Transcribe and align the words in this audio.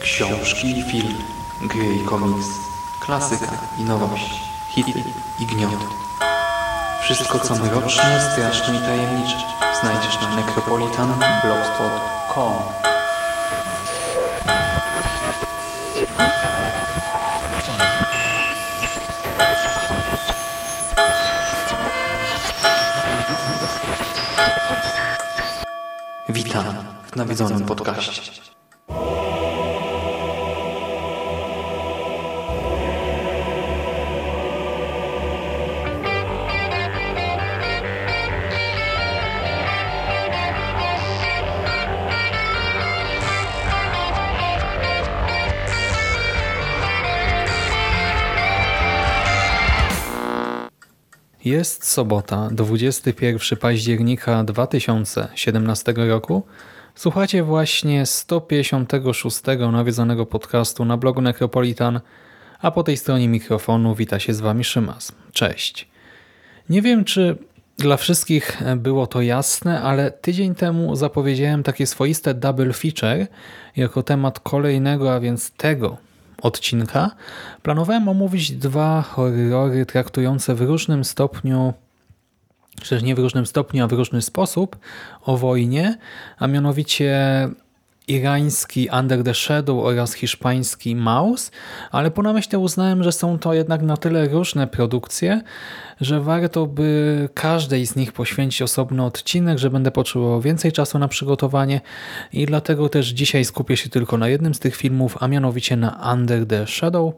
Książki 0.00 0.78
i 0.78 0.82
film, 0.82 1.14
gry 1.62 1.94
i 1.94 2.04
komiks, 2.04 2.46
klasyka 3.00 3.46
i 3.78 3.82
nowość, 3.82 4.40
hity 4.74 5.04
i 5.40 5.46
gniot. 5.46 5.86
Wszystko 7.02 7.38
co 7.38 7.54
mroczne, 7.54 8.30
straszne 8.32 8.76
i 8.76 8.78
tajemnicze 8.78 9.36
znajdziesz 9.80 10.20
na 10.20 10.36
necropolitanblogspot.com 10.36 12.93
Witam 26.54 26.74
w 27.12 27.16
nawiedzonym 27.16 27.64
podcaście. 27.64 28.43
Jest 51.44 51.86
sobota, 51.86 52.48
21 52.52 53.58
października 53.60 54.44
2017 54.44 55.94
roku. 55.96 56.42
Słuchacie 56.94 57.42
właśnie 57.42 58.06
156 58.06 59.42
nawiedzonego 59.72 60.26
podcastu 60.26 60.84
na 60.84 60.96
blogu 60.96 61.20
Necropolitan, 61.20 62.00
a 62.60 62.70
po 62.70 62.82
tej 62.82 62.96
stronie 62.96 63.28
mikrofonu 63.28 63.94
wita 63.94 64.18
się 64.18 64.34
z 64.34 64.40
Wami 64.40 64.64
Szymas. 64.64 65.12
Cześć. 65.32 65.88
Nie 66.68 66.82
wiem, 66.82 67.04
czy 67.04 67.36
dla 67.78 67.96
wszystkich 67.96 68.62
było 68.76 69.06
to 69.06 69.22
jasne, 69.22 69.82
ale 69.82 70.10
tydzień 70.10 70.54
temu 70.54 70.96
zapowiedziałem 70.96 71.62
takie 71.62 71.86
swoiste 71.86 72.34
double 72.34 72.72
feature 72.72 73.26
jako 73.76 74.02
temat 74.02 74.40
kolejnego, 74.40 75.14
a 75.14 75.20
więc 75.20 75.50
tego 75.50 75.96
odcinka. 76.44 77.10
Planowałem 77.62 78.08
omówić 78.08 78.52
dwa 78.52 79.02
horrory 79.02 79.86
traktujące 79.86 80.54
w 80.54 80.60
różnym 80.60 81.04
stopniu 81.04 81.74
czy 82.82 83.02
nie 83.02 83.14
w 83.14 83.18
różnym 83.18 83.46
stopniu, 83.46 83.84
a 83.84 83.86
w 83.86 83.92
różny 83.92 84.22
sposób 84.22 84.76
o 85.24 85.36
wojnie, 85.36 85.98
a 86.38 86.46
mianowicie 86.46 87.48
irański 88.08 88.88
Under 88.98 89.24
the 89.24 89.34
Shadow 89.34 89.84
oraz 89.84 90.12
hiszpański 90.12 90.96
Maus, 90.96 91.50
ale 91.90 92.10
po 92.10 92.22
namyśle 92.22 92.58
uznałem, 92.58 93.02
że 93.02 93.12
są 93.12 93.38
to 93.38 93.54
jednak 93.54 93.82
na 93.82 93.96
tyle 93.96 94.28
różne 94.28 94.66
produkcje, 94.66 95.42
że 96.00 96.20
warto 96.20 96.66
by 96.66 97.28
każdej 97.34 97.86
z 97.86 97.96
nich 97.96 98.12
poświęcić 98.12 98.62
osobny 98.62 99.04
odcinek, 99.04 99.58
że 99.58 99.70
będę 99.70 99.90
potrzebował 99.90 100.40
więcej 100.40 100.72
czasu 100.72 100.98
na 100.98 101.08
przygotowanie 101.08 101.80
i 102.32 102.46
dlatego 102.46 102.88
też 102.88 103.08
dzisiaj 103.08 103.44
skupię 103.44 103.76
się 103.76 103.90
tylko 103.90 104.18
na 104.18 104.28
jednym 104.28 104.54
z 104.54 104.58
tych 104.58 104.76
filmów, 104.76 105.16
a 105.20 105.28
mianowicie 105.28 105.76
na 105.76 106.12
Under 106.12 106.46
the 106.46 106.66
Shadow, 106.66 107.14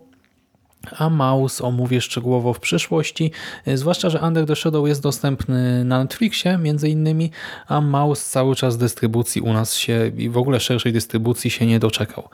a 0.98 1.10
Maus 1.10 1.60
omówię 1.60 2.00
szczegółowo 2.00 2.52
w 2.52 2.60
przyszłości, 2.60 3.30
zwłaszcza, 3.74 4.10
że 4.10 4.20
Under 4.20 4.46
the 4.46 4.56
Shadow 4.56 4.88
jest 4.88 5.02
dostępny 5.02 5.84
na 5.84 5.98
Netflixie 5.98 6.58
między 6.58 6.88
innymi, 6.88 7.30
a 7.68 7.80
Maus 7.80 8.28
cały 8.28 8.56
czas 8.56 8.78
dystrybucji 8.78 9.42
u 9.42 9.52
nas 9.52 9.74
się 9.74 10.12
i 10.16 10.30
w 10.30 10.38
ogóle 10.38 10.60
szerszej 10.60 10.92
dystrybucji 10.92 11.50
się 11.50 11.66
nie 11.66 11.78
doczekał. 11.78 12.28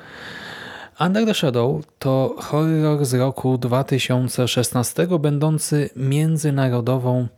Under 1.00 1.26
the 1.26 1.34
Shadow 1.34 1.82
to 1.98 2.36
horror 2.38 3.04
z 3.04 3.14
roku 3.14 3.58
2016 3.58 5.06
będący 5.20 5.90
międzynarodową 5.96 7.28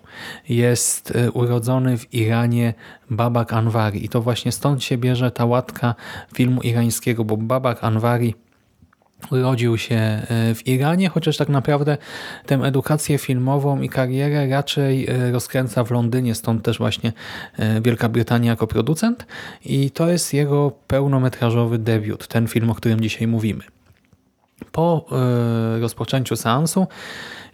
jest 0.49 1.15
e, 1.15 1.31
urodzony 1.31 1.97
w 1.97 2.13
Iranie 2.13 2.73
Babak 3.09 3.53
Anwari. 3.53 4.05
I 4.05 4.09
to 4.09 4.21
właśnie 4.21 4.51
stąd 4.51 4.83
się 4.83 4.97
bierze 4.97 5.31
ta 5.31 5.45
łatka 5.45 5.95
filmu 6.33 6.61
irańskiego, 6.61 7.25
bo 7.25 7.37
Babak 7.37 7.83
Anwari 7.83 8.35
urodził 9.31 9.77
się 9.77 9.95
e, 9.95 10.55
w 10.55 10.67
Iranie, 10.67 11.09
chociaż 11.09 11.37
tak 11.37 11.49
naprawdę 11.49 11.97
tę 12.45 12.55
edukację 12.55 13.17
filmową 13.17 13.81
i 13.81 13.89
karierę 13.89 14.47
raczej 14.47 15.07
e, 15.09 15.31
rozkręca 15.31 15.83
w 15.83 15.91
Londynie, 15.91 16.35
stąd 16.35 16.63
też 16.63 16.77
właśnie 16.77 17.13
e, 17.57 17.81
Wielka 17.81 18.09
Brytania 18.09 18.49
jako 18.51 18.67
producent. 18.67 19.25
I 19.65 19.91
to 19.91 20.09
jest 20.09 20.33
jego 20.33 20.71
pełnometrażowy 20.87 21.77
debiut, 21.77 22.27
ten 22.27 22.47
film, 22.47 22.69
o 22.69 22.75
którym 22.75 23.01
dzisiaj 23.01 23.27
mówimy. 23.27 23.63
Po 24.71 25.05
rozpoczęciu 25.81 26.35
seansu 26.35 26.87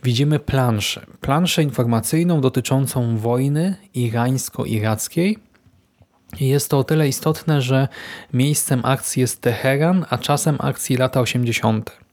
widzimy 0.04 0.40
planszę, 0.40 1.06
planszę 1.22 1.64
informacyjną 1.64 2.42
dotyczącą 2.42 3.18
wojny 3.18 3.76
irańsko-irackiej, 3.94 5.38
jest 6.40 6.70
to 6.70 6.80
o 6.80 6.84
tyle 6.84 7.08
istotne, 7.08 7.62
że 7.62 7.88
miejscem 8.34 8.82
akcji 8.84 9.22
jest 9.22 9.42
Teheran, 9.42 10.06
a 10.10 10.18
czasem 10.18 10.56
akcji 10.60 10.98
lata 10.98 11.22
80. 11.22 12.06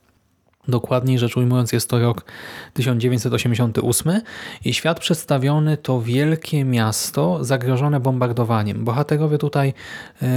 Dokładniej 0.68 1.18
rzecz 1.18 1.36
ujmując 1.36 1.72
jest 1.72 1.88
to 1.88 1.98
rok 1.98 2.24
1988 2.74 4.20
i 4.64 4.74
świat 4.74 5.00
przedstawiony 5.00 5.76
to 5.76 6.00
wielkie 6.00 6.64
miasto 6.64 7.44
zagrożone 7.44 8.00
bombardowaniem. 8.00 8.84
Bohaterowie 8.84 9.38
tutaj 9.38 9.74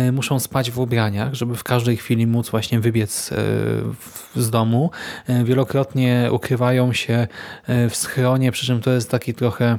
y, 0.07 0.11
muszą 0.11 0.39
spać 0.39 0.71
w 0.71 0.79
ubraniach, 0.79 1.33
żeby 1.33 1.55
w 1.55 1.63
każdej 1.63 1.97
chwili 1.97 2.27
móc 2.27 2.49
właśnie 2.49 2.79
wybiec 2.79 3.31
y, 3.31 3.35
z 4.35 4.49
domu. 4.49 4.91
Y, 5.29 5.43
wielokrotnie 5.43 6.29
ukrywają 6.31 6.93
się 6.93 7.27
w 7.89 7.95
schronie, 7.95 8.51
przy 8.51 8.65
czym 8.65 8.81
to 8.81 8.91
jest 8.91 9.11
taki 9.11 9.33
trochę 9.33 9.77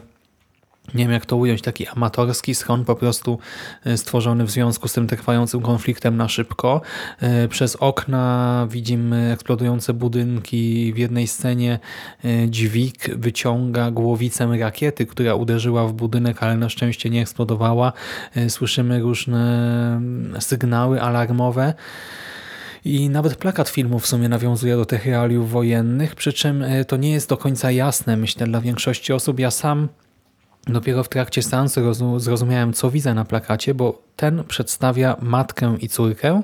nie 0.94 1.04
wiem 1.04 1.12
jak 1.12 1.26
to 1.26 1.36
ująć, 1.36 1.62
taki 1.62 1.86
amatorski 1.86 2.54
schron 2.54 2.84
po 2.84 2.94
prostu 2.94 3.38
e, 3.84 3.96
stworzony 3.96 4.44
w 4.44 4.50
związku 4.50 4.88
z 4.88 4.92
tym 4.92 5.06
trwającym 5.06 5.60
konfliktem 5.60 6.16
na 6.16 6.28
szybko. 6.28 6.80
E, 7.20 7.48
przez 7.48 7.76
okna 7.76 8.66
widzimy 8.70 9.32
eksplodujące 9.32 9.94
budynki. 9.94 10.92
W 10.92 10.98
jednej 10.98 11.26
scenie 11.26 11.78
e, 12.24 12.48
dźwig 12.48 13.16
wyciąga 13.16 13.90
głowicę 13.90 14.48
rakiety, 14.58 15.06
która 15.06 15.34
uderzyła 15.34 15.86
w 15.86 15.92
budynek, 15.92 16.42
ale 16.42 16.56
na 16.56 16.68
szczęście 16.68 17.10
nie 17.10 17.22
eksplodowała. 17.22 17.92
Słyszymy 18.48 19.00
różne 19.00 19.42
mm, 19.96 20.40
sygnały 20.40 21.02
alarmowe. 21.02 21.74
I 22.84 23.08
nawet 23.08 23.36
plakat 23.36 23.68
filmu 23.68 23.98
w 23.98 24.06
sumie 24.06 24.28
nawiązuje 24.28 24.76
do 24.76 24.86
tych 24.86 25.06
realiów 25.06 25.50
wojennych, 25.50 26.14
przy 26.14 26.32
czym 26.32 26.64
to 26.88 26.96
nie 26.96 27.12
jest 27.12 27.28
do 27.28 27.36
końca 27.36 27.70
jasne, 27.70 28.16
myślę, 28.16 28.46
dla 28.46 28.60
większości 28.60 29.12
osób. 29.12 29.40
Ja 29.40 29.50
sam 29.50 29.88
Dopiero 30.68 31.04
w 31.04 31.08
trakcie 31.08 31.42
seansu 31.42 32.20
zrozumiałem, 32.20 32.72
co 32.72 32.90
widzę 32.90 33.14
na 33.14 33.24
plakacie, 33.24 33.74
bo 33.74 34.02
ten 34.16 34.44
przedstawia 34.44 35.16
matkę 35.20 35.76
i 35.80 35.88
córkę. 35.88 36.42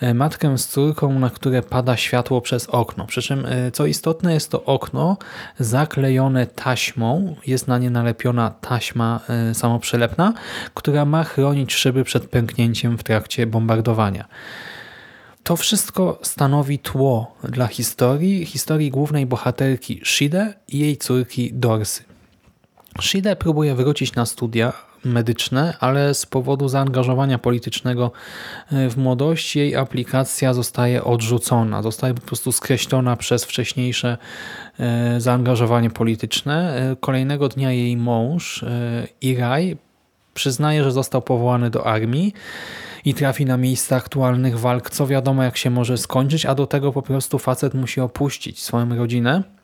E, 0.00 0.14
matkę 0.14 0.58
z 0.58 0.68
córką, 0.68 1.18
na 1.18 1.30
które 1.30 1.62
pada 1.62 1.96
światło 1.96 2.40
przez 2.40 2.66
okno. 2.66 3.06
Przy 3.06 3.22
czym, 3.22 3.46
e, 3.46 3.70
co 3.70 3.86
istotne, 3.86 4.34
jest 4.34 4.50
to 4.50 4.64
okno 4.64 5.16
zaklejone 5.58 6.46
taśmą. 6.46 7.36
Jest 7.46 7.68
na 7.68 7.78
nie 7.78 7.90
nalepiona 7.90 8.50
taśma 8.50 9.20
e, 9.28 9.54
samoprzylepna, 9.54 10.32
która 10.74 11.04
ma 11.04 11.24
chronić 11.24 11.74
szyby 11.74 12.04
przed 12.04 12.28
pęknięciem 12.28 12.98
w 12.98 13.02
trakcie 13.02 13.46
bombardowania. 13.46 14.24
To 15.42 15.56
wszystko 15.56 16.18
stanowi 16.22 16.78
tło 16.78 17.36
dla 17.44 17.66
historii, 17.66 18.46
historii 18.46 18.90
głównej 18.90 19.26
bohaterki 19.26 20.00
Shide 20.04 20.54
i 20.68 20.78
jej 20.78 20.96
córki 20.96 21.50
Dorsy. 21.54 22.15
Shide 23.00 23.36
próbuje 23.36 23.74
wrócić 23.74 24.14
na 24.14 24.26
studia 24.26 24.72
medyczne, 25.04 25.74
ale 25.80 26.14
z 26.14 26.26
powodu 26.26 26.68
zaangażowania 26.68 27.38
politycznego 27.38 28.12
e, 28.72 28.90
w 28.90 28.96
młodości 28.96 29.58
jej 29.58 29.76
aplikacja 29.76 30.54
zostaje 30.54 31.04
odrzucona, 31.04 31.82
zostaje 31.82 32.14
po 32.14 32.20
prostu 32.20 32.52
skreślona 32.52 33.16
przez 33.16 33.44
wcześniejsze 33.44 34.18
e, 34.80 35.20
zaangażowanie 35.20 35.90
polityczne. 35.90 36.76
E, 36.92 36.96
kolejnego 36.96 37.48
dnia 37.48 37.72
jej 37.72 37.96
mąż 37.96 38.64
Iraj 39.20 39.76
przyznaje, 40.34 40.84
że 40.84 40.92
został 40.92 41.22
powołany 41.22 41.70
do 41.70 41.86
armii 41.86 42.32
i 43.04 43.14
trafi 43.14 43.44
na 43.44 43.56
miejsce 43.56 43.96
aktualnych 43.96 44.58
walk, 44.58 44.90
co 44.90 45.06
wiadomo 45.06 45.42
jak 45.42 45.56
się 45.56 45.70
może 45.70 45.98
skończyć, 45.98 46.46
a 46.46 46.54
do 46.54 46.66
tego 46.66 46.92
po 46.92 47.02
prostu 47.02 47.38
facet 47.38 47.74
musi 47.74 48.00
opuścić 48.00 48.62
swoją 48.62 48.96
rodzinę 48.96 49.55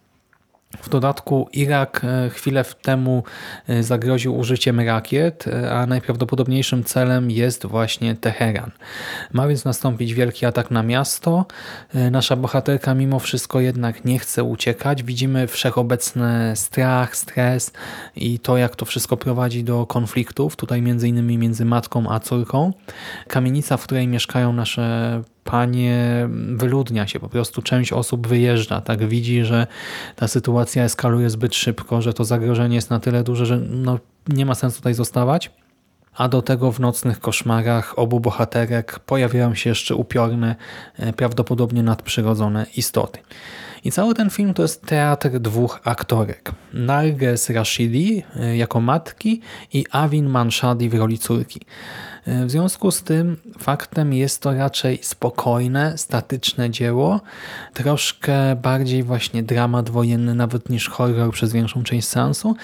w 0.80 0.88
dodatku 0.88 1.48
Irak 1.52 2.00
e, 2.04 2.30
chwilę 2.30 2.64
temu 2.82 3.24
e, 3.68 3.82
zagroził 3.82 4.38
użyciem 4.38 4.80
rakiet, 4.80 5.48
e, 5.48 5.72
a 5.72 5.86
najprawdopodobniejszym 5.86 6.84
celem 6.84 7.30
jest 7.30 7.66
właśnie 7.66 8.14
Teheran. 8.14 8.70
Ma 9.32 9.48
więc 9.48 9.64
nastąpić 9.64 10.14
wielki 10.14 10.46
atak 10.46 10.70
na 10.70 10.82
miasto. 10.82 11.46
Nasza 12.10 12.36
bohaterka 12.36 12.94
mimo 12.94 13.18
wszystko 13.18 13.60
jednak 13.60 14.04
nie 14.04 14.18
chce 14.18 14.44
uciekać. 14.44 15.02
Widzimy 15.02 15.46
wszechobecny 15.46 16.52
strach, 16.56 17.16
stres 17.16 17.72
i 18.16 18.38
to 18.38 18.56
jak 18.56 18.76
to 18.76 18.84
wszystko 18.84 19.16
prowadzi 19.16 19.64
do 19.64 19.86
konfliktów, 19.86 20.56
tutaj 20.56 20.82
między 20.82 21.08
innymi 21.08 21.38
między 21.38 21.64
matką 21.64 22.10
a 22.10 22.20
córką. 22.20 22.72
Kamienica, 23.28 23.76
w 23.76 23.84
której 23.84 24.08
mieszkają 24.08 24.52
nasze 24.52 25.22
panie 25.44 26.28
wyludnia 26.56 27.06
się, 27.06 27.20
po 27.20 27.28
prostu 27.28 27.62
część 27.62 27.92
osób 27.92 28.26
wyjeżdża, 28.26 28.80
tak 28.80 29.06
widzi, 29.06 29.44
że 29.44 29.66
ta 30.16 30.28
sytuacja 30.28 30.84
eskaluje 30.84 31.30
zbyt 31.30 31.54
szybko, 31.54 32.02
że 32.02 32.12
to 32.12 32.24
zagrożenie 32.24 32.74
jest 32.74 32.90
na 32.90 33.00
tyle 33.00 33.24
duże, 33.24 33.46
że 33.46 33.58
no, 33.58 33.98
nie 34.28 34.46
ma 34.46 34.54
sensu 34.54 34.76
tutaj 34.76 34.94
zostawać. 34.94 35.50
A 36.16 36.28
do 36.28 36.42
tego 36.42 36.72
w 36.72 36.80
nocnych 36.80 37.20
koszmarach 37.20 37.98
obu 37.98 38.20
bohaterek 38.20 38.98
pojawiają 38.98 39.54
się 39.54 39.70
jeszcze 39.70 39.94
upiorne, 39.94 40.56
e, 40.98 41.12
prawdopodobnie 41.12 41.82
nadprzyrodzone 41.82 42.66
istoty. 42.76 43.18
I 43.84 43.92
cały 43.92 44.14
ten 44.14 44.30
film 44.30 44.54
to 44.54 44.62
jest 44.62 44.86
teatr 44.86 45.28
dwóch 45.28 45.80
aktorek. 45.84 46.52
Narges 46.72 47.50
Rashidi 47.50 48.22
e, 48.36 48.56
jako 48.56 48.80
matki 48.80 49.40
i 49.72 49.86
Avin 49.90 50.28
Manshadi 50.28 50.88
w 50.88 50.94
roli 50.94 51.18
córki. 51.18 51.60
W 52.26 52.50
związku 52.50 52.90
z 52.90 53.02
tym 53.02 53.36
faktem 53.58 54.12
jest 54.12 54.42
to 54.42 54.54
raczej 54.54 54.98
spokojne, 55.02 55.98
statyczne 55.98 56.70
dzieło, 56.70 57.20
troszkę 57.74 58.56
bardziej 58.56 59.02
właśnie 59.02 59.42
dramat 59.42 59.90
wojenny 59.90 60.34
nawet 60.34 60.70
niż 60.70 60.88
horror 60.88 61.32
przez 61.32 61.52
większą 61.52 61.82
część 61.82 62.08
sensu 62.08 62.56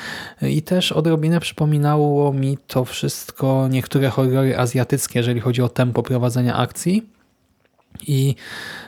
i 0.43 0.63
też 0.63 0.93
odrobinę 0.93 1.41
przypominało 1.41 2.33
mi 2.33 2.59
to 2.67 2.85
wszystko 2.85 3.69
niektóre 3.71 4.09
horrory 4.09 4.59
azjatyckie, 4.59 5.19
jeżeli 5.19 5.41
chodzi 5.41 5.63
o 5.63 5.69
tempo 5.69 6.03
prowadzenia 6.03 6.57
akcji. 6.57 7.18
I 8.07 8.35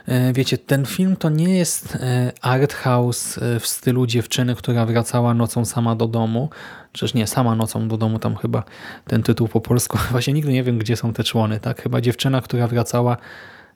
e, 0.08 0.32
wiecie, 0.32 0.58
ten 0.58 0.86
film 0.86 1.16
to 1.16 1.30
nie 1.30 1.58
jest 1.58 1.96
e, 1.96 2.32
art 2.40 2.74
house 2.74 3.38
e, 3.38 3.60
w 3.60 3.66
stylu 3.66 4.06
dziewczyny, 4.06 4.54
która 4.54 4.86
wracała 4.86 5.34
nocą 5.34 5.64
sama 5.64 5.94
do 5.94 6.08
domu. 6.08 6.50
Przecież 6.92 7.14
nie, 7.14 7.26
sama 7.26 7.54
nocą 7.54 7.88
do 7.88 7.96
domu, 7.96 8.18
tam 8.18 8.36
chyba 8.36 8.64
ten 9.06 9.22
tytuł 9.22 9.48
po 9.48 9.60
polsku. 9.60 9.98
Właśnie 10.10 10.32
nigdy 10.32 10.52
nie 10.52 10.62
wiem, 10.62 10.78
gdzie 10.78 10.96
są 10.96 11.12
te 11.12 11.24
człony. 11.24 11.60
tak? 11.60 11.82
Chyba 11.82 12.00
dziewczyna, 12.00 12.40
która 12.40 12.66
wracała 12.66 13.16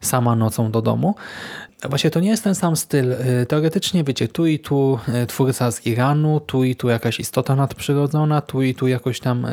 sama 0.01 0.37
nocą 0.37 0.71
do 0.71 0.83
domu. 0.83 1.15
Właśnie 1.89 2.11
to 2.11 2.21
nie 2.21 2.29
jest 2.29 2.45
ten 2.45 2.55
sam 2.55 2.77
styl. 2.77 3.15
Teoretycznie, 3.49 4.05
wiecie, 4.05 4.29
tu 4.29 4.47
i 4.47 4.59
tu 4.59 4.99
twórca 5.29 5.71
z 5.71 5.87
Iranu, 5.87 6.41
tu 6.41 6.65
i 6.65 6.77
tu 6.77 6.89
jakaś 6.89 7.21
istota 7.21 7.57
nadprzyrodzona, 7.57 8.41
tu 8.41 8.63
i 8.63 8.75
tu 8.75 8.87
jakoś 8.87 9.21
tam 9.21 9.47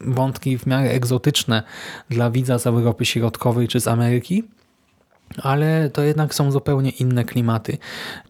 wątki 0.00 0.58
w 0.58 0.66
miarę 0.66 0.90
egzotyczne 0.90 1.62
dla 2.10 2.30
widza 2.30 2.58
z 2.58 2.66
Europy 2.66 3.04
Środkowej 3.04 3.68
czy 3.68 3.80
z 3.80 3.88
Ameryki, 3.88 4.44
ale 5.38 5.90
to 5.90 6.02
jednak 6.02 6.34
są 6.34 6.52
zupełnie 6.52 6.90
inne 6.90 7.24
klimaty. 7.24 7.78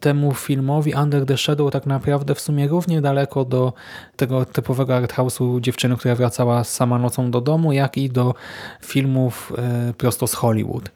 Temu 0.01 0.35
filmowi 0.35 0.95
Under 0.95 1.27
the 1.27 1.37
Shadow 1.37 1.73
tak 1.73 1.87
naprawdę 1.87 2.35
w 2.35 2.41
sumie 2.41 2.69
równie 2.69 3.01
daleko 3.01 3.45
do 3.45 3.73
tego 4.17 4.45
typowego 4.45 4.95
arthouse'u 4.95 5.61
dziewczyny, 5.61 5.97
która 5.97 6.15
wracała 6.15 6.65
sama 6.65 6.99
nocą 6.99 7.31
do 7.31 7.41
domu, 7.41 7.73
jak 7.73 7.97
i 7.97 8.11
do 8.11 8.35
filmów 8.85 9.53
e, 9.59 9.93
prosto 9.93 10.27
z 10.27 10.35
Hollywood 10.35 10.91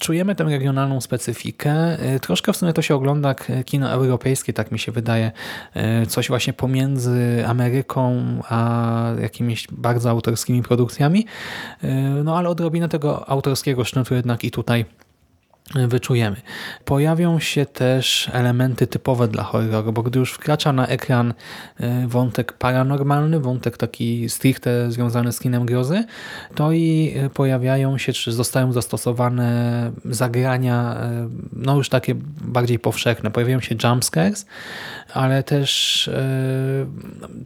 czujemy 0.00 0.34
tę 0.34 0.44
regionalną 0.44 1.00
specyfikę. 1.00 2.04
Y, 2.14 2.20
troszkę 2.20 2.52
w 2.52 2.56
sumie 2.56 2.72
to 2.72 2.82
się 2.82 2.94
ogląda 2.94 3.28
jak 3.28 3.52
kino 3.64 3.90
europejskie, 3.90 4.52
tak 4.52 4.72
mi 4.72 4.78
się 4.78 4.92
wydaje. 4.92 5.32
Y, 6.02 6.06
coś 6.06 6.28
właśnie 6.28 6.52
pomiędzy 6.52 7.44
Ameryką 7.46 8.22
a 8.48 9.12
jakimiś 9.20 9.66
bardzo 9.72 10.10
autorskimi 10.10 10.62
produkcjami. 10.62 11.26
No 12.24 12.38
ale 12.38 12.48
odrobinę 12.48 12.88
tego 12.88 13.28
autorskiego 13.28 13.84
sznytu 13.84 14.14
jednak 14.14 14.44
i 14.44 14.50
tutaj 14.50 14.84
wyczujemy. 15.74 16.36
Pojawią 16.84 17.38
się 17.38 17.66
też 17.66 18.30
elementy 18.32 18.86
typowe 18.86 19.28
dla 19.28 19.42
horroru, 19.42 19.92
bo 19.92 20.02
gdy 20.02 20.18
już 20.18 20.32
wkracza 20.32 20.72
na 20.72 20.86
ekran 20.86 21.34
e, 21.80 22.06
wątek 22.08 22.52
paranormalny, 22.52 23.40
wątek 23.40 23.76
taki 23.76 24.28
stricte 24.28 24.92
związany 24.92 25.32
z 25.32 25.40
kinem 25.40 25.66
grozy, 25.66 26.04
to 26.54 26.72
i 26.72 27.14
pojawiają 27.34 27.98
się, 27.98 28.12
czy 28.12 28.32
zostają 28.32 28.72
zastosowane 28.72 29.92
zagrania, 30.04 30.96
e, 30.96 31.28
no 31.52 31.76
już 31.76 31.88
takie 31.88 32.14
bardziej 32.40 32.78
powszechne. 32.78 33.30
Pojawiają 33.30 33.60
się 33.60 33.74
jumpscares, 33.84 34.46
ale 35.14 35.42
też 35.42 36.10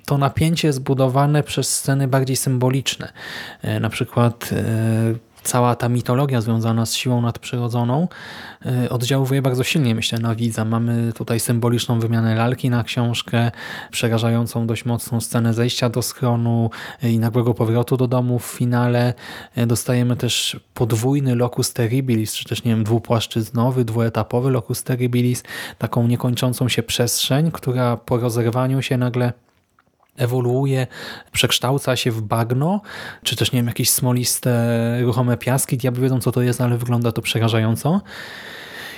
to 0.07 0.19
napięcie 0.19 0.73
zbudowane 0.73 1.43
przez 1.43 1.75
sceny 1.75 2.09
bardziej 2.09 2.37
symboliczne. 2.37 3.12
Na 3.81 3.90
przykład 3.90 4.50
cała 5.45 5.77
ta 5.77 5.89
mitologia 5.89 6.41
związana 6.41 6.87
z 6.87 6.95
siłą 6.95 7.21
nadprzyrodzoną 7.21 8.09
y, 8.85 8.91
oddziałuje 8.91 9.43
bardzo 9.43 9.65
silnie, 9.65 9.95
myślę, 9.95 10.19
na 10.19 10.35
widza. 10.35 10.65
Mamy 10.65 11.13
tutaj 11.13 11.41
symboliczną 11.41 12.01
wymianę 12.01 12.35
lalki 12.35 12.71
na 12.71 12.85
książkę, 12.85 13.51
przerażającą 13.91 14.67
dość 14.67 14.85
mocną 14.85 15.21
scenę 15.21 15.55
zejścia 15.55 15.89
do 15.89 16.03
schronu 16.03 16.71
i 17.03 17.19
nagłego 17.19 17.55
powrotu 17.55 17.97
do 17.97 18.09
domu 18.09 18.39
w 18.39 18.45
finale. 18.45 19.15
Y, 19.59 19.67
dostajemy 19.67 20.17
też 20.17 20.61
podwójny 20.75 21.35
locus 21.35 21.73
terribilis, 21.73 22.35
czy 22.35 22.45
też, 22.45 22.65
nie 22.65 22.71
wiem, 22.71 22.85
dwupłaszczyznowy, 22.85 23.85
dwuetapowy 23.85 24.51
locus 24.51 24.83
terribilis, 24.83 25.43
taką 25.79 26.07
niekończącą 26.07 26.69
się 26.69 26.83
przestrzeń, 26.83 27.51
która 27.51 27.97
po 27.97 28.17
rozerwaniu 28.17 28.83
się 28.83 28.97
nagle 28.97 29.44
ewoluuje, 30.16 30.87
przekształca 31.33 31.97
się 31.97 32.11
w 32.11 32.23
bagno, 32.23 32.80
czy 33.23 33.37
też 33.37 33.52
nie 33.52 33.59
wiem, 33.59 33.66
jakieś 33.66 33.90
smoliste, 33.90 34.99
ruchome 35.02 35.37
piaski. 35.37 35.76
Diabły 35.76 36.02
wiedzą, 36.02 36.21
co 36.21 36.33
to 36.33 36.42
jest, 36.42 36.61
ale 36.61 36.78
wygląda 36.78 37.12
to 37.12 37.23
przerażająco. 37.23 38.00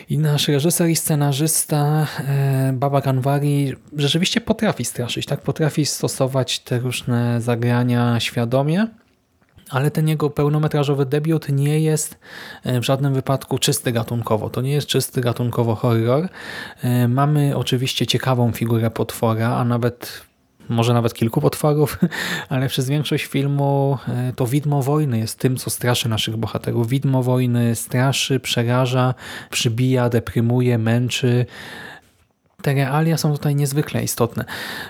I 0.08 0.18
nasz 0.18 0.48
reżyser 0.48 0.88
i 0.88 0.96
scenarzysta 0.96 2.06
e, 2.18 2.72
Baba 2.72 3.00
Kanwari 3.00 3.72
rzeczywiście 3.96 4.40
potrafi 4.40 4.84
straszyć, 4.84 5.26
tak? 5.26 5.40
Potrafi 5.40 5.86
stosować 5.86 6.58
te 6.58 6.78
różne 6.78 7.40
zagrania 7.40 8.20
świadomie, 8.20 8.86
ale 9.70 9.90
ten 9.90 10.08
jego 10.08 10.30
pełnometrażowy 10.30 11.06
debiut 11.06 11.48
nie 11.48 11.80
jest 11.80 12.18
e, 12.64 12.80
w 12.80 12.84
żadnym 12.84 13.14
wypadku 13.14 13.58
czysty 13.58 13.92
gatunkowo. 13.92 14.50
To 14.50 14.60
nie 14.60 14.72
jest 14.72 14.86
czysty 14.86 15.20
gatunkowo 15.20 15.74
horror. 15.74 16.28
E, 16.82 17.08
mamy 17.08 17.56
oczywiście 17.56 18.06
ciekawą 18.06 18.52
figurę 18.52 18.90
potwora, 18.90 19.56
a 19.56 19.64
nawet 19.64 20.25
może 20.68 20.94
nawet 20.94 21.14
kilku 21.14 21.40
potworów, 21.40 21.98
ale 22.48 22.68
przez 22.68 22.88
większość 22.88 23.24
filmu 23.24 23.98
e, 24.08 24.32
to 24.36 24.46
widmo 24.46 24.82
wojny 24.82 25.18
jest 25.18 25.38
tym, 25.38 25.56
co 25.56 25.70
straszy 25.70 26.08
naszych 26.08 26.36
bohaterów. 26.36 26.88
Widmo 26.88 27.22
wojny 27.22 27.74
straszy, 27.74 28.40
przeraża, 28.40 29.14
przybija, 29.50 30.08
deprymuje, 30.08 30.78
męczy. 30.78 31.46
Te 32.62 32.74
realia 32.74 33.16
są 33.16 33.32
tutaj 33.32 33.54
niezwykle 33.54 34.04
istotne. 34.04 34.44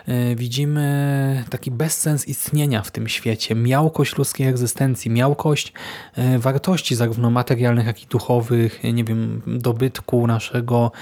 E, 0.07 0.37
widzimy 0.37 1.45
taki 1.51 1.71
bezsens 1.71 2.29
istnienia 2.29 2.83
w 2.83 2.91
tym 2.91 3.09
świecie, 3.09 3.55
miałkość 3.55 4.17
ludzkiej 4.17 4.47
egzystencji, 4.47 5.11
miałkość 5.11 5.73
e, 6.15 6.39
wartości 6.39 6.95
zarówno 6.95 7.31
materialnych, 7.31 7.87
jak 7.87 8.03
i 8.03 8.07
duchowych, 8.07 8.81
nie 8.93 9.05
wiem, 9.05 9.43
dobytku 9.47 10.27
naszego, 10.27 10.93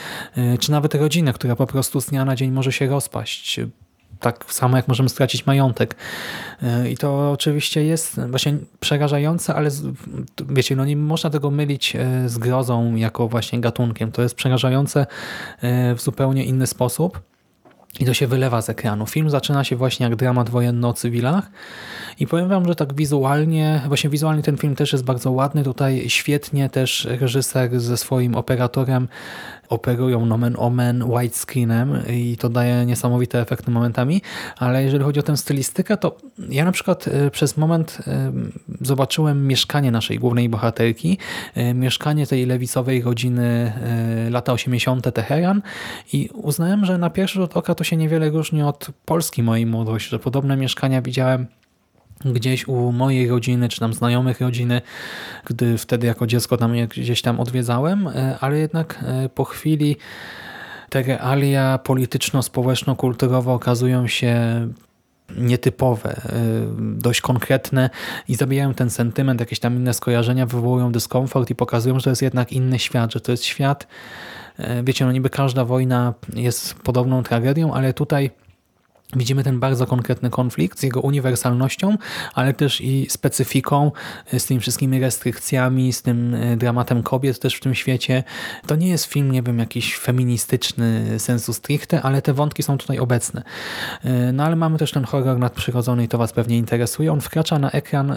czy 0.60 0.70
nawet 0.70 0.94
rodziny, 0.94 1.32
która 1.32 1.56
po 1.56 1.66
prostu 1.66 2.00
z 2.00 2.06
dnia 2.06 2.24
na 2.24 2.36
dzień 2.36 2.50
może 2.50 2.72
się 2.72 2.86
rozpaść 2.86 3.60
tak 4.24 4.44
samo 4.52 4.76
jak 4.76 4.88
możemy 4.88 5.08
stracić 5.08 5.46
majątek. 5.46 5.96
E, 6.62 6.90
I 6.90 6.96
to 6.96 7.32
oczywiście 7.32 7.84
jest 7.84 8.20
właśnie 8.28 8.56
przerażające, 8.80 9.54
ale 9.54 9.70
wiecie, 10.48 10.76
no 10.76 10.84
nie 10.84 10.96
można 10.96 11.30
tego 11.30 11.50
mylić 11.50 11.96
e, 11.96 12.28
z 12.28 12.38
grozą 12.38 12.94
jako 12.94 13.28
właśnie 13.28 13.60
gatunkiem. 13.60 14.12
To 14.12 14.22
jest 14.22 14.34
przerażające 14.34 15.06
w 15.96 16.00
zupełnie 16.00 16.44
inny 16.44 16.66
sposób. 16.66 17.20
I 18.00 18.04
to 18.04 18.14
się 18.14 18.26
wylewa 18.26 18.62
z 18.62 18.68
ekranu. 18.68 19.06
Film 19.06 19.30
zaczyna 19.30 19.64
się 19.64 19.76
właśnie 19.76 20.04
jak 20.04 20.16
dramat 20.16 20.50
wojenny 20.50 20.86
o 20.86 20.92
cywilach 20.92 21.50
i 22.20 22.26
powiem 22.26 22.48
wam, 22.48 22.66
że 22.66 22.74
tak 22.74 22.94
wizualnie, 22.94 23.80
właśnie 23.88 24.10
wizualnie 24.10 24.42
ten 24.42 24.56
film 24.56 24.76
też 24.76 24.92
jest 24.92 25.04
bardzo 25.04 25.30
ładny. 25.30 25.64
Tutaj 25.64 26.04
świetnie 26.08 26.68
też 26.68 27.08
reżyser 27.20 27.80
ze 27.80 27.96
swoim 27.96 28.34
operatorem 28.34 29.08
operują 29.68 30.26
nomen 30.26 30.54
omen 30.58 31.04
widescreenem 31.08 32.02
i 32.10 32.36
to 32.36 32.48
daje 32.48 32.86
niesamowite 32.86 33.40
efekty 33.40 33.70
momentami, 33.70 34.22
ale 34.58 34.84
jeżeli 34.84 35.04
chodzi 35.04 35.20
o 35.20 35.22
tę 35.22 35.36
stylistykę, 35.36 35.96
to 35.96 36.16
ja 36.48 36.64
na 36.64 36.72
przykład 36.72 37.08
e, 37.08 37.30
przez 37.30 37.56
moment 37.56 37.98
e, 38.06 38.32
zobaczyłem 38.80 39.46
mieszkanie 39.46 39.90
naszej 39.90 40.18
głównej 40.18 40.48
bohaterki, 40.48 41.18
e, 41.54 41.74
mieszkanie 41.74 42.26
tej 42.26 42.46
lewicowej 42.46 43.02
rodziny 43.02 43.72
lata 44.30 44.52
80. 44.52 45.14
Teheran 45.14 45.62
i 46.12 46.28
uznałem, 46.32 46.84
że 46.84 46.98
na 46.98 47.10
pierwszy 47.10 47.38
rzut 47.38 47.56
oka 47.56 47.74
to 47.74 47.84
się 47.84 47.96
niewiele 47.96 48.30
różni 48.30 48.62
od 48.62 48.90
Polski 49.04 49.42
mojej 49.42 49.66
młodości, 49.66 50.10
że 50.10 50.18
podobne 50.18 50.56
mieszkania 50.56 51.02
widziałem 51.02 51.46
gdzieś 52.24 52.68
u 52.68 52.92
mojej 52.92 53.28
rodziny, 53.28 53.68
czy 53.68 53.80
tam 53.80 53.94
znajomych 53.94 54.40
rodziny, 54.40 54.82
gdy 55.44 55.78
wtedy 55.78 56.06
jako 56.06 56.26
dziecko 56.26 56.56
tam 56.56 56.72
gdzieś 56.88 57.22
tam 57.22 57.40
odwiedzałem, 57.40 58.06
e, 58.06 58.38
ale 58.40 58.58
jednak 58.58 59.04
e, 59.06 59.28
po 59.28 59.44
chwili 59.44 59.96
te 60.90 61.02
realia 61.02 61.78
polityczno-społeczno-kulturowe 61.78 63.52
okazują 63.52 64.06
się 64.06 64.36
nietypowe, 65.36 66.16
e, 66.16 66.20
dość 66.78 67.20
konkretne 67.20 67.90
i 68.28 68.34
zabijają 68.34 68.74
ten 68.74 68.90
sentyment, 68.90 69.40
jakieś 69.40 69.58
tam 69.58 69.76
inne 69.76 69.94
skojarzenia, 69.94 70.46
wywołują 70.46 70.92
dyskomfort 70.92 71.50
i 71.50 71.54
pokazują, 71.54 71.98
że 71.98 72.04
to 72.04 72.10
jest 72.10 72.22
jednak 72.22 72.52
inny 72.52 72.78
świat, 72.78 73.12
że 73.12 73.20
to 73.20 73.32
jest 73.32 73.44
świat, 73.44 73.86
wiecie, 74.84 75.04
no 75.04 75.12
niby 75.12 75.30
każda 75.30 75.64
wojna 75.64 76.14
jest 76.34 76.74
podobną 76.74 77.22
tragedią, 77.22 77.74
ale 77.74 77.92
tutaj 77.92 78.30
Widzimy 79.16 79.44
ten 79.44 79.60
bardzo 79.60 79.86
konkretny 79.86 80.30
konflikt 80.30 80.78
z 80.78 80.82
jego 80.82 81.00
uniwersalnością, 81.00 81.96
ale 82.34 82.54
też 82.54 82.80
i 82.80 83.06
specyfiką, 83.10 83.92
e, 84.32 84.40
z 84.40 84.46
tymi 84.46 84.60
wszystkimi 84.60 85.00
restrykcjami, 85.00 85.92
z 85.92 86.02
tym 86.02 86.34
e, 86.34 86.56
dramatem 86.56 87.02
kobiet 87.02 87.40
też 87.40 87.54
w 87.54 87.60
tym 87.60 87.74
świecie. 87.74 88.24
To 88.66 88.76
nie 88.76 88.88
jest 88.88 89.04
film, 89.04 89.32
nie 89.32 89.42
wiem, 89.42 89.58
jakiś 89.58 89.98
feministyczny 89.98 91.18
sensu 91.20 91.52
stricte, 91.52 92.02
ale 92.02 92.22
te 92.22 92.32
wątki 92.32 92.62
są 92.62 92.78
tutaj 92.78 92.98
obecne. 92.98 93.42
E, 94.04 94.32
no 94.32 94.44
ale 94.44 94.56
mamy 94.56 94.78
też 94.78 94.92
ten 94.92 95.04
horror 95.04 95.38
nadprzyrodzony 95.38 96.04
i 96.04 96.08
to 96.08 96.18
Was 96.18 96.32
pewnie 96.32 96.58
interesuje. 96.58 97.12
On 97.12 97.20
wkracza 97.20 97.58
na 97.58 97.70
ekran 97.70 98.14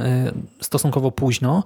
stosunkowo 0.62 1.12
późno 1.12 1.64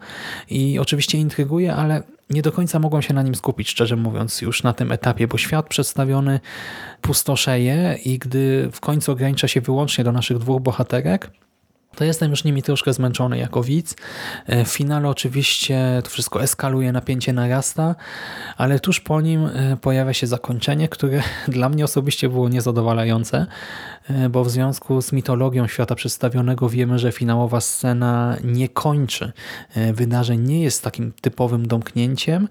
i 0.49 0.79
oczywiście 0.79 1.17
intryguje, 1.17 1.75
ale 1.75 2.03
nie 2.31 2.41
do 2.41 2.51
końca 2.51 2.79
mogłem 2.79 3.01
się 3.01 3.13
na 3.13 3.23
nim 3.23 3.35
skupić, 3.35 3.69
szczerze 3.69 3.95
mówiąc, 3.95 4.41
już 4.41 4.63
na 4.63 4.73
tym 4.73 4.91
etapie, 4.91 5.27
bo 5.27 5.37
świat 5.37 5.67
przedstawiony 5.67 6.39
pustoszeje 7.01 7.97
i 8.05 8.19
gdy 8.19 8.69
w 8.71 8.79
końcu 8.79 9.11
ogranicza 9.11 9.47
się 9.47 9.61
wyłącznie 9.61 10.03
do 10.03 10.11
naszych 10.11 10.37
dwóch 10.37 10.61
bohaterek, 10.61 11.31
to 11.95 12.03
jestem 12.03 12.31
już 12.31 12.43
nimi 12.43 12.63
troszkę 12.63 12.93
zmęczony 12.93 13.37
jako 13.37 13.63
widz. 13.63 13.95
E, 14.45 14.65
w 14.65 14.67
finale 14.67 15.09
oczywiście 15.09 16.01
to 16.03 16.09
wszystko 16.09 16.43
eskaluje, 16.43 16.91
napięcie 16.91 17.33
narasta, 17.33 17.95
ale 18.57 18.79
tuż 18.79 18.99
po 18.99 19.21
nim 19.21 19.45
e, 19.45 19.77
pojawia 19.81 20.13
się 20.13 20.27
zakończenie, 20.27 20.87
które 20.87 21.23
dla 21.47 21.69
mnie 21.69 21.85
osobiście 21.85 22.29
było 22.29 22.49
niezadowalające, 22.49 23.45
e, 24.09 24.29
bo 24.29 24.43
w 24.43 24.49
związku 24.49 25.01
z 25.01 25.11
mitologią 25.11 25.67
świata 25.67 25.95
przedstawionego 25.95 26.69
wiemy, 26.69 26.99
że 26.99 27.11
finałowa 27.11 27.61
scena 27.61 28.37
nie 28.43 28.69
kończy 28.69 29.31
wydarzeń, 29.93 30.41
nie 30.41 30.63
jest 30.63 30.83
takim 30.83 31.13
typowym 31.21 31.67
domknięciem, 31.67 32.47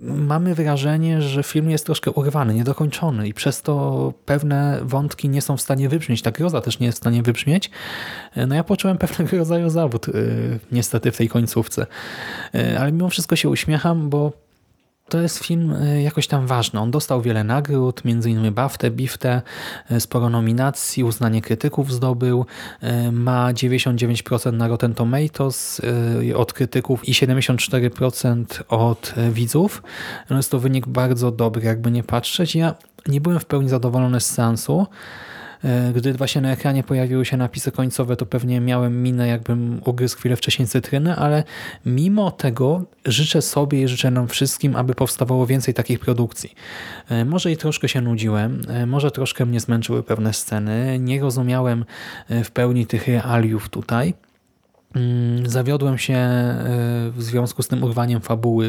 mamy 0.00 0.54
wrażenie, 0.54 1.22
że 1.22 1.42
film 1.42 1.70
jest 1.70 1.86
troszkę 1.86 2.10
urwany, 2.10 2.54
niedokończony 2.54 3.28
i 3.28 3.34
przez 3.34 3.62
to 3.62 4.12
pewne 4.24 4.80
wątki 4.82 5.28
nie 5.28 5.42
są 5.42 5.56
w 5.56 5.60
stanie 5.60 5.88
wybrzmieć. 5.88 6.22
Ta 6.22 6.30
groza 6.30 6.60
też 6.60 6.78
nie 6.78 6.86
jest 6.86 6.98
w 6.98 7.02
stanie 7.02 7.22
wybrzmieć. 7.22 7.70
No 8.46 8.54
ja 8.54 8.64
poczułem 8.64 8.98
pewnego 8.98 9.38
rodzaju 9.38 9.70
zawód 9.70 10.08
yy, 10.08 10.58
niestety 10.72 11.12
w 11.12 11.16
tej 11.16 11.28
końcówce. 11.28 11.86
Yy, 12.54 12.80
ale 12.80 12.92
mimo 12.92 13.08
wszystko 13.08 13.36
się 13.36 13.48
uśmiecham, 13.48 14.10
bo 14.10 14.47
to 15.08 15.20
jest 15.20 15.38
film 15.38 15.72
e, 15.72 16.02
jakoś 16.02 16.26
tam 16.26 16.46
ważny. 16.46 16.80
On 16.80 16.90
dostał 16.90 17.22
wiele 17.22 17.44
nagród, 17.44 18.02
m.in. 18.04 18.54
BAFTę, 18.54 18.90
BIFTę, 18.90 19.42
e, 19.90 20.00
sporo 20.00 20.30
nominacji, 20.30 21.04
uznanie 21.04 21.42
krytyków 21.42 21.92
zdobył. 21.92 22.46
E, 22.80 23.12
ma 23.12 23.52
99% 23.52 24.52
na 24.52 24.68
Rotten 24.68 24.94
Tomatoes 24.94 25.80
od 26.36 26.52
krytyków 26.52 27.08
i 27.08 27.12
74% 27.12 28.44
od 28.68 29.14
widzów. 29.32 29.82
No 30.30 30.36
jest 30.36 30.50
to 30.50 30.58
wynik 30.58 30.86
bardzo 30.86 31.30
dobry, 31.30 31.64
jakby 31.64 31.90
nie 31.90 32.02
patrzeć. 32.02 32.54
Ja 32.54 32.74
nie 33.06 33.20
byłem 33.20 33.40
w 33.40 33.44
pełni 33.44 33.68
zadowolony 33.68 34.20
z 34.20 34.30
seansu. 34.30 34.86
E, 35.64 35.92
gdy 35.92 36.12
właśnie 36.14 36.40
na 36.40 36.52
ekranie 36.52 36.82
pojawiły 36.82 37.24
się 37.24 37.36
napisy 37.36 37.72
końcowe, 37.72 38.16
to 38.16 38.26
pewnie 38.26 38.60
miałem 38.60 39.02
minę, 39.02 39.28
jakbym 39.28 39.80
ugryzł 39.84 40.16
chwilę 40.16 40.36
wcześniej 40.36 40.68
cytrynę, 40.68 41.16
ale 41.16 41.44
mimo 41.86 42.30
tego 42.30 42.84
życzę 43.04 43.42
sobie 43.42 43.82
i 43.82 43.88
życzę 43.88 44.10
nam 44.10 44.28
wszystkim, 44.28 44.76
aby 44.76 44.94
powstawało 44.94 45.46
więcej 45.46 45.74
takich 45.74 46.00
produkcji. 46.00 46.54
E, 47.08 47.24
może 47.24 47.52
i 47.52 47.56
troszkę 47.56 47.88
się 47.88 48.00
nudziłem, 48.00 48.60
e, 48.68 48.86
może 48.86 49.10
troszkę 49.10 49.46
mnie 49.46 49.60
zmęczyły 49.60 50.02
pewne 50.02 50.32
sceny, 50.32 50.98
nie 51.00 51.20
rozumiałem 51.20 51.84
w 52.44 52.50
pełni 52.50 52.86
tych 52.86 53.08
realiów 53.08 53.68
tutaj, 53.68 54.14
zawiodłem 55.46 55.98
się 55.98 56.14
e, 56.14 56.64
w 57.10 57.22
związku 57.22 57.62
z 57.62 57.68
tym 57.68 57.82
urwaniem 57.82 58.20
fabuły 58.20 58.66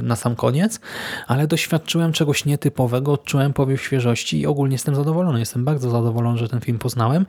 e, 0.00 0.02
na 0.02 0.16
sam 0.16 0.36
koniec, 0.36 0.80
ale 1.26 1.46
doświadczyłem 1.46 2.12
czegoś 2.12 2.44
nietypowego, 2.44 3.12
odczułem 3.12 3.52
powiew 3.52 3.82
świeżości 3.82 4.40
i 4.40 4.46
ogólnie 4.46 4.74
jestem 4.74 4.94
zadowolony. 4.94 5.38
Jestem 5.38 5.64
bardzo 5.64 5.90
zadowolony, 5.90 6.38
że 6.38 6.48
ten 6.48 6.60
film 6.60 6.78
poznałem. 6.78 7.26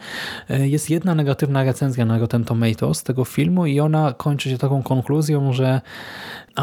E, 0.49 0.67
jest 0.67 0.89
jedna 0.89 1.15
negatywna 1.15 1.63
recenzja 1.63 2.05
na 2.05 2.19
Rotten 2.19 2.43
Tomatoes 2.43 3.03
tego 3.03 3.25
filmu 3.25 3.65
i 3.65 3.79
ona 3.79 4.13
kończy 4.13 4.49
się 4.49 4.57
taką 4.57 4.83
konkluzją, 4.83 5.53
że 5.53 5.81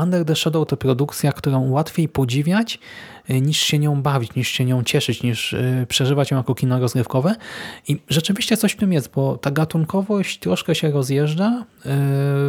Under 0.03 0.25
the 0.25 0.37
Shadow 0.37 0.69
to 0.69 0.77
produkcja, 0.77 1.33
którą 1.33 1.71
łatwiej 1.71 2.09
podziwiać 2.09 2.79
niż 3.29 3.59
się 3.59 3.79
nią 3.79 4.03
bawić, 4.03 4.35
niż 4.35 4.49
się 4.49 4.65
nią 4.65 4.83
cieszyć, 4.83 5.23
niż 5.23 5.55
przeżywać 5.89 6.31
ją 6.31 6.37
jako 6.37 6.55
kino 6.55 6.81
rozrywkowe. 6.81 7.35
I 7.89 8.01
rzeczywiście 8.09 8.57
coś 8.57 8.73
w 8.73 8.77
tym 8.77 8.93
jest, 8.93 9.11
bo 9.15 9.37
ta 9.37 9.51
gatunkowość 9.51 10.39
troszkę 10.39 10.75
się 10.75 10.91
rozjeżdża 10.91 11.65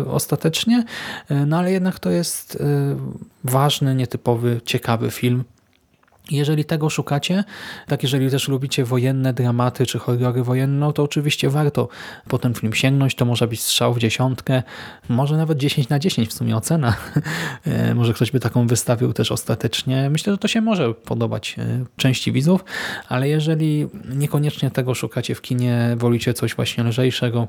ostatecznie, 0.07 0.83
no 1.47 1.57
ale 1.57 1.71
jednak 1.71 1.99
to 1.99 2.09
jest 2.09 2.59
yy, 2.59 2.97
ważny, 3.43 3.95
nietypowy, 3.95 4.61
ciekawy 4.65 5.11
film, 5.11 5.43
jeżeli 6.31 6.65
tego 6.65 6.89
szukacie, 6.89 7.43
tak 7.87 8.03
jeżeli 8.03 8.29
też 8.29 8.47
lubicie 8.47 8.85
wojenne 8.85 9.33
dramaty 9.33 9.85
czy 9.85 9.99
horrory 9.99 10.43
wojenne, 10.43 10.79
no 10.79 10.93
to 10.93 11.03
oczywiście 11.03 11.49
warto 11.49 11.87
po 12.27 12.39
ten 12.39 12.53
film 12.53 12.73
sięgnąć. 12.73 13.15
To 13.15 13.25
może 13.25 13.47
być 13.47 13.61
strzał 13.61 13.93
w 13.93 13.99
dziesiątkę, 13.99 14.63
może 15.09 15.37
nawet 15.37 15.57
10 15.57 15.89
na 15.89 15.99
10 15.99 16.29
w 16.29 16.33
sumie 16.33 16.57
ocena. 16.57 16.95
E, 17.65 17.95
może 17.95 18.13
ktoś 18.13 18.31
by 18.31 18.39
taką 18.39 18.67
wystawił 18.67 19.13
też 19.13 19.31
ostatecznie. 19.31 20.09
Myślę, 20.09 20.33
że 20.33 20.37
to 20.37 20.47
się 20.47 20.61
może 20.61 20.93
podobać 20.93 21.55
e, 21.59 21.85
części 21.97 22.31
widzów, 22.31 22.65
ale 23.09 23.29
jeżeli 23.29 23.87
niekoniecznie 24.09 24.71
tego 24.71 24.95
szukacie 24.95 25.35
w 25.35 25.41
kinie, 25.41 25.95
wolicie 25.97 26.33
coś 26.33 26.55
właśnie 26.55 26.83
lżejszego, 26.83 27.47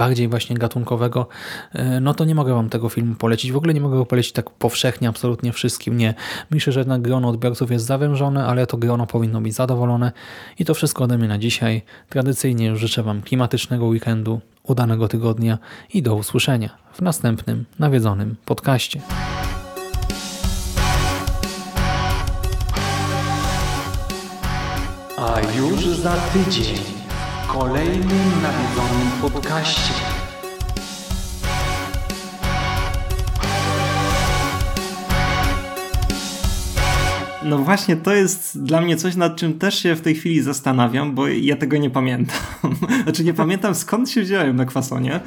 bardziej 0.00 0.28
właśnie 0.28 0.56
gatunkowego, 0.56 1.28
e, 1.72 2.00
no 2.00 2.14
to 2.14 2.24
nie 2.24 2.34
mogę 2.34 2.54
wam 2.54 2.68
tego 2.68 2.88
filmu 2.88 3.14
polecić. 3.14 3.52
W 3.52 3.56
ogóle 3.56 3.74
nie 3.74 3.80
mogę 3.80 3.96
go 3.96 4.06
polecić 4.06 4.32
tak 4.32 4.50
powszechnie, 4.50 5.08
absolutnie 5.08 5.52
wszystkim. 5.52 5.96
Nie. 5.96 6.14
Myślę, 6.50 6.72
że 6.72 6.80
jednak 6.80 7.02
grono 7.02 7.28
odbiorców 7.28 7.70
jest 7.70 7.84
zawężone, 7.84 8.46
ale 8.46 8.66
to 8.66 8.76
grono 8.76 9.06
powinno 9.06 9.40
być 9.40 9.54
zadowolone. 9.54 10.12
I 10.58 10.64
to 10.64 10.74
wszystko 10.74 11.04
ode 11.04 11.18
mnie 11.18 11.28
na 11.28 11.38
dzisiaj. 11.38 11.82
Tradycyjnie 12.08 12.66
już 12.66 12.80
życzę 12.80 13.02
wam 13.02 13.22
klimatycznego 13.22 13.86
weekendu, 13.86 14.40
udanego 14.62 15.08
tygodnia 15.08 15.58
i 15.94 16.02
do 16.02 16.14
usłyszenia 16.14 16.70
w 16.92 17.02
następnym 17.02 17.64
nawiedzonym 17.78 18.36
podcaście. 18.44 19.00
A 25.18 25.40
już 25.58 25.86
za 25.86 26.16
tydzień 26.16 26.99
kolejnym 27.60 28.42
nawiedzonym 28.42 29.32
podcaście. 29.32 29.94
No 37.42 37.58
właśnie, 37.58 37.96
to 37.96 38.14
jest 38.14 38.62
dla 38.62 38.80
mnie 38.80 38.96
coś, 38.96 39.16
nad 39.16 39.36
czym 39.36 39.58
też 39.58 39.82
się 39.82 39.94
w 39.94 40.00
tej 40.00 40.14
chwili 40.14 40.42
zastanawiam, 40.42 41.14
bo 41.14 41.28
ja 41.28 41.56
tego 41.56 41.76
nie 41.76 41.90
pamiętam. 41.90 42.38
znaczy 43.04 43.24
nie 43.24 43.34
pamiętam 43.34 43.74
skąd 43.74 44.10
się 44.10 44.22
wziąłem 44.22 44.56
na 44.56 44.64
kwasonie. 44.64 45.20